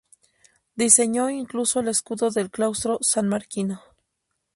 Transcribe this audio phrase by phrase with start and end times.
[0.73, 3.83] Diseñó incluso el escudo del claustro sanmarquino.